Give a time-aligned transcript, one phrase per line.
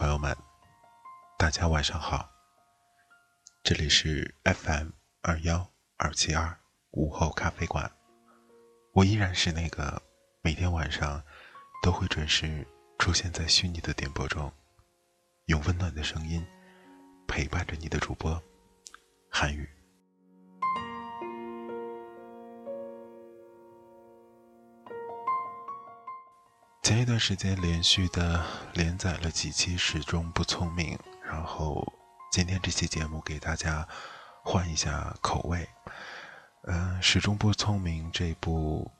[0.00, 0.34] 朋友们，
[1.38, 2.30] 大家晚上好。
[3.62, 4.88] 这里是 FM
[5.20, 6.58] 二幺二七二
[6.92, 7.92] 午后咖啡馆，
[8.94, 10.00] 我依然是那个
[10.40, 11.22] 每天晚上
[11.82, 12.66] 都会准时
[12.98, 14.50] 出现在虚拟的点播中，
[15.48, 16.42] 用温暖的声音
[17.28, 18.42] 陪伴着你的主播
[19.28, 19.68] 韩宇。
[26.90, 31.86] 前一段时间连续的连载了几期《始终不聪明》，然后
[32.32, 33.86] 今天这期节目给大家
[34.42, 35.64] 换一下口味。
[36.64, 38.90] 嗯，《始终不聪明》这部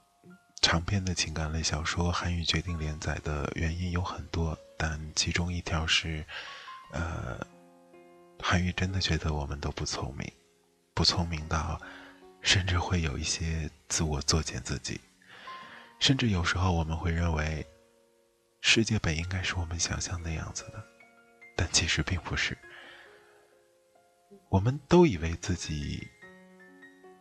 [0.61, 6.23] 长篇的情感类小说，韩愈决定连载的原因有很多，但其中一条是，
[6.93, 7.45] 呃，
[8.41, 10.25] 韩愈真的觉得我们都不聪明，
[10.93, 11.77] 不聪明到
[12.41, 14.97] 甚至会有一些自我作践自己，
[15.99, 17.67] 甚至有时候我们会认为。
[18.63, 20.83] 世界本应该是我们想象的样子的，
[21.57, 22.57] 但其实并不是。
[24.49, 26.07] 我们都以为自己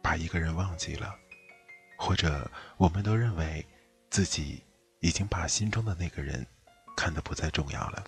[0.02, 1.18] 把一个人忘记了，
[1.98, 3.66] 或者我们都认为
[4.10, 4.62] 自己
[5.00, 6.46] 已经把心中的那个人
[6.96, 8.04] 看得不再重要了。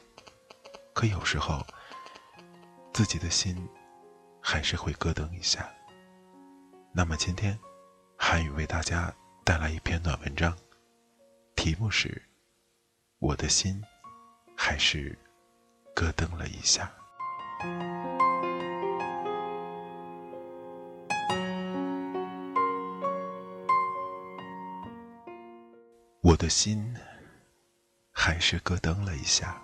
[0.93, 1.67] 可有时候，
[2.93, 3.67] 自己的心
[4.43, 5.69] 还是会咯噔一下。
[6.95, 7.59] 那么今天，
[8.17, 10.57] 韩语为大家带来一篇短文章，
[11.57, 12.23] 题目是。
[13.23, 13.81] 我的心
[14.57, 15.17] 还是
[15.95, 16.91] 咯噔了一下，
[26.21, 26.93] 我的心
[28.11, 29.63] 还是咯噔了一下。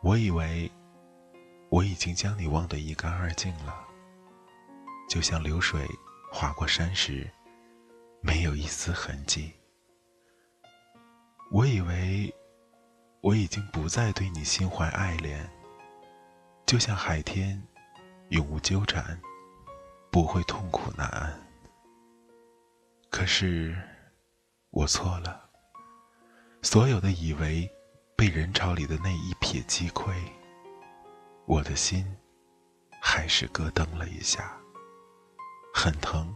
[0.00, 0.70] 我以为
[1.70, 3.84] 我已经将你忘得一干二净了，
[5.10, 5.84] 就像流水
[6.32, 7.28] 划过山时，
[8.20, 9.52] 没有一丝痕迹。
[11.52, 12.34] 我以为
[13.20, 15.46] 我已经不再对你心怀爱恋，
[16.64, 17.62] 就像海天
[18.30, 19.20] 永无纠缠，
[20.10, 21.38] 不会痛苦难安。
[23.10, 23.76] 可是
[24.70, 25.50] 我错了，
[26.62, 27.70] 所有的以为
[28.16, 30.10] 被人潮里的那一瞥击溃，
[31.44, 32.16] 我的心
[32.98, 34.56] 还是咯噔了一下，
[35.74, 36.34] 很疼，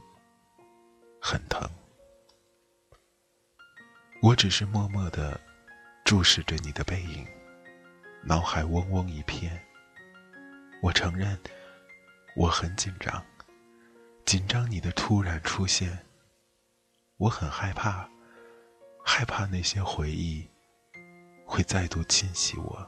[1.22, 1.66] 很疼。
[4.26, 5.41] 我只是默默地
[6.04, 7.25] 注视着你的背影，
[8.25, 9.56] 脑海嗡嗡一片。
[10.82, 11.38] 我承认，
[12.34, 13.25] 我很紧张，
[14.25, 15.97] 紧张你的突然出现。
[17.19, 18.10] 我很害怕，
[19.04, 20.44] 害怕那些回忆
[21.47, 22.84] 会再度侵袭我。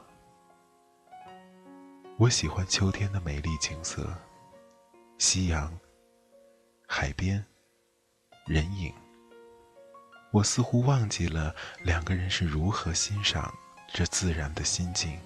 [2.17, 4.13] 我喜欢秋天的美丽景色，
[5.17, 5.71] 夕阳、
[6.85, 7.41] 海边、
[8.45, 8.93] 人影。
[10.31, 13.51] 我似乎忘记了两个人是如何欣赏
[13.91, 15.19] 这自然的心境。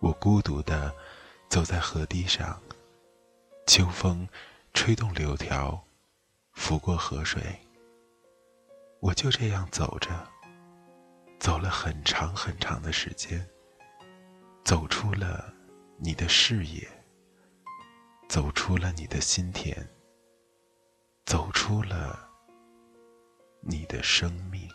[0.00, 0.92] 我孤独地
[1.48, 2.60] 走在河堤上，
[3.68, 4.26] 秋风
[4.74, 5.80] 吹动柳条，
[6.52, 7.42] 拂过河水。
[8.98, 10.26] 我就这样走着，
[11.38, 13.46] 走了很长很长的时间，
[14.64, 15.52] 走出了
[15.96, 16.88] 你的视野，
[18.28, 19.88] 走出了你的心田，
[21.24, 22.29] 走出了。
[23.62, 24.68] 你的生命。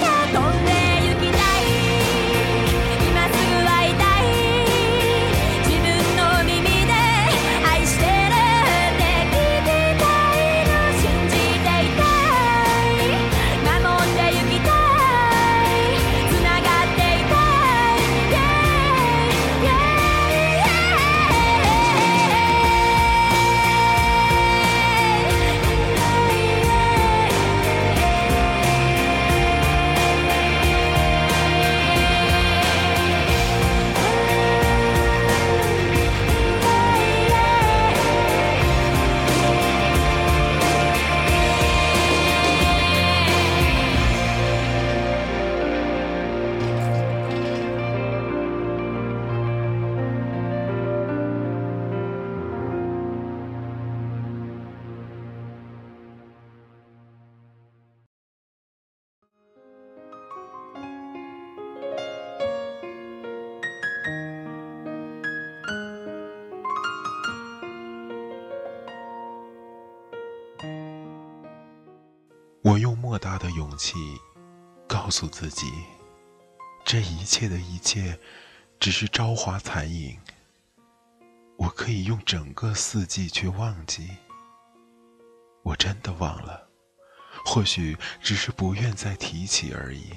[0.00, 0.71] きゃどんな
[72.72, 74.18] 我用莫大的勇气
[74.88, 75.70] 告诉自己，
[76.86, 78.18] 这一切的一切
[78.80, 80.18] 只是朝华残影。
[81.58, 84.08] 我可以用整个四季去忘记。
[85.64, 86.66] 我真的忘了，
[87.44, 90.10] 或许只是不愿再提起而已。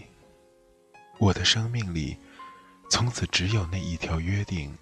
[1.17, 2.17] 我的生命里，
[2.89, 4.77] 从此只有那一条约定，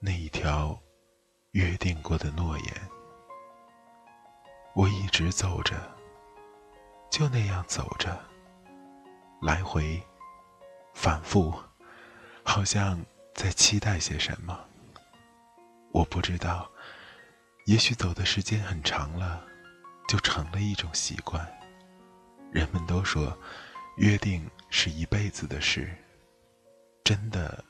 [0.00, 0.80] 那一条
[1.50, 2.88] 约定过的诺言。
[4.74, 5.97] 我一直走着。
[7.10, 8.18] 就那样走着，
[9.40, 10.00] 来回，
[10.94, 11.52] 反复，
[12.44, 13.00] 好像
[13.34, 14.62] 在期待些什么。
[15.90, 16.70] 我不知道，
[17.64, 19.42] 也许走的时间很长了，
[20.06, 21.44] 就成了一种习惯。
[22.52, 23.36] 人们都说，
[23.96, 25.90] 约定是一辈子的事，
[27.02, 27.64] 真的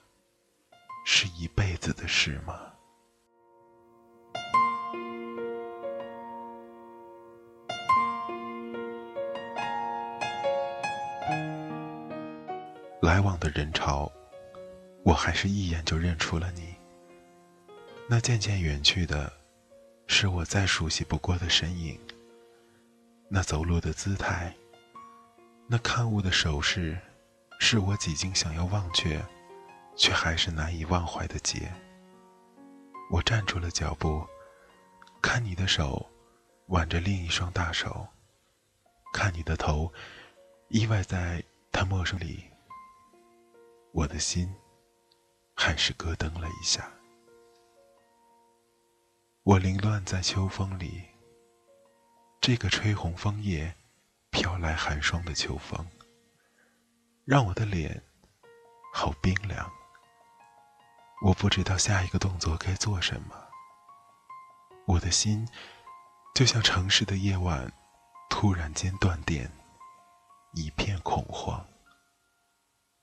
[1.05, 2.73] 是一辈子的事吗？
[13.09, 14.13] 来往的人潮，
[15.03, 16.77] 我还是一眼就认出了你。
[18.07, 19.33] 那渐渐远去的，
[20.09, 21.99] 是我再熟悉不过的身影。
[23.31, 24.55] 那走路的姿态，
[25.67, 26.99] 那看物的手势，
[27.59, 29.19] 是我几经想要忘却，
[29.97, 31.73] 却还是难以忘怀的结。
[33.11, 34.23] 我站住了脚步，
[35.23, 36.07] 看你的手
[36.67, 38.07] 挽着另一双大手，
[39.15, 39.91] 看你的头
[40.69, 42.45] 依偎在他陌生里。
[43.95, 44.55] 我的心
[45.57, 46.91] 还是咯噔了一下。
[49.45, 51.03] 我凌乱在秋风里。
[52.41, 53.75] 这个吹红枫叶、
[54.31, 55.85] 飘来寒霜的秋风，
[57.27, 58.01] 让我的脸
[58.95, 59.71] 好冰凉。
[61.27, 63.49] 我不知道下一个动作该做什么。
[64.87, 65.47] 我的心
[66.35, 67.71] 就像城市的夜晚，
[68.31, 69.51] 突然间断电，
[70.55, 71.67] 一片恐慌。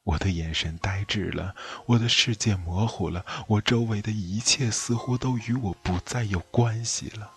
[0.05, 1.55] 我的眼神呆滞了，
[1.87, 7.31] 我的世界模糊了，我周围的一切似乎都与我不再有关系了。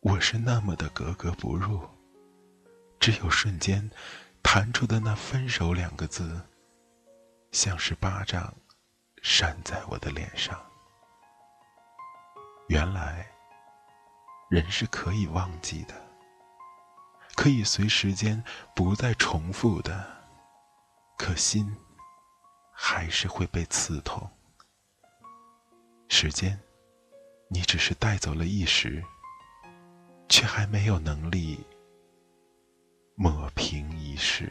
[0.00, 1.80] 我是那么的格格不入，
[2.98, 3.88] 只有瞬间
[4.42, 6.40] 弹出的那“分手”两个字，
[7.52, 8.52] 像是巴掌
[9.22, 10.60] 扇在我的脸上。
[12.66, 13.28] 原来，
[14.50, 15.94] 人是可以忘记的，
[17.36, 18.42] 可以随时间
[18.74, 20.21] 不再重复的。
[21.18, 21.66] 可心，
[22.74, 24.28] 还是会被刺痛。
[26.08, 26.58] 时间，
[27.48, 29.02] 你只是带走了一时，
[30.28, 31.58] 却还没有能力
[33.16, 34.50] 抹平一世。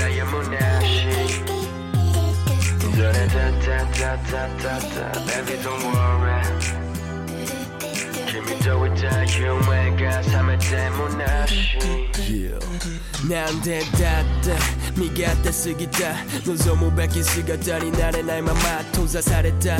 [0.00, 0.22] Baby,
[5.62, 6.40] don't worry.
[8.32, 8.46] I'm
[10.48, 11.18] a diamond
[12.16, 12.60] Yeah.
[13.28, 13.84] Now I'm dead,
[14.96, 16.12] 身勝手すぎた
[16.46, 18.60] 望むべき姿になれないまま
[18.92, 19.76] 閉ざされた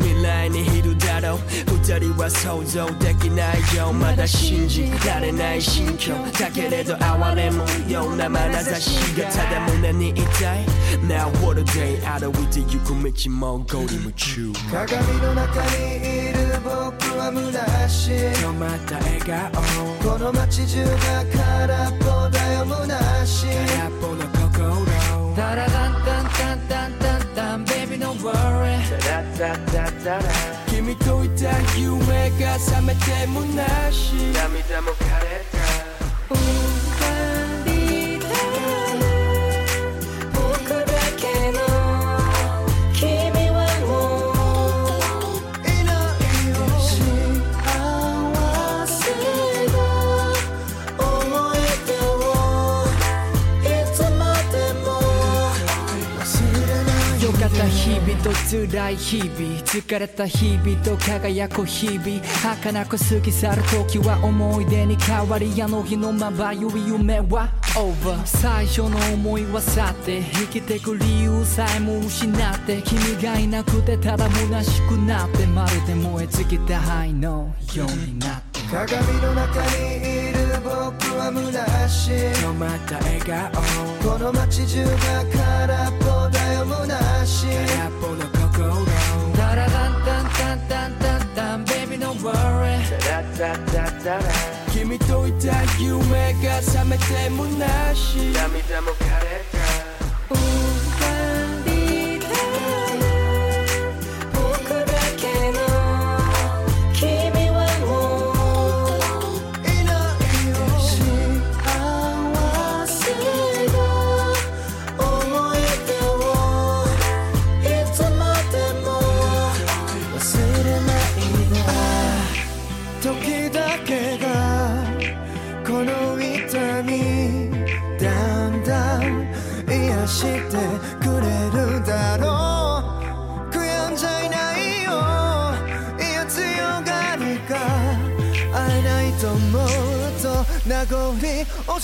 [0.00, 1.40] 未来にいるだろう
[1.84, 10.24] 二人は想像できないよまだ信じられない心境だけれど哀れもような眼差しがただ胸に痛い
[11.08, 16.32] Now what a day 歩いてゆく道もゴリ夢中鏡の中にいる
[16.64, 16.72] 僕
[17.18, 17.30] は
[17.86, 21.24] 虚しい止まった笑顔この街中が
[21.68, 24.06] 空っぽだよ虚しい空っぽ
[24.38, 24.43] の
[27.68, 28.80] Baby, don't worry
[30.68, 31.94] give me that you
[58.74, 59.30] 辛い日々
[59.62, 78.90] 疲れた日々と輝く日々儚く過ぎ去る時は思い出に変わりあの日のまばゆい夢は over 最初の思いは去って生きてく理由さえも失って君がいなくてただ虚しくなってまるで燃え尽きた灰のようになって鏡
[79.20, 80.74] の中にいる僕
[81.16, 82.12] は虚しい
[82.44, 83.20] 止まった笑
[84.00, 84.96] 顔この街中が
[85.30, 86.04] 空っぽ
[86.36, 88.33] だよ虚しい空っぽの
[90.68, 92.76] baby, don't worry.
[94.72, 95.24] Give me to
[98.58, 99.53] it,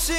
[0.00, 0.12] し